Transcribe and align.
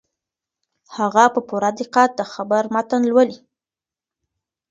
هغه 0.97 1.25
په 1.33 1.39
پوره 1.47 1.71
دقت 1.79 2.09
د 2.15 2.21
خبر 2.33 2.63
متن 2.73 3.01
لولي. 3.09 3.37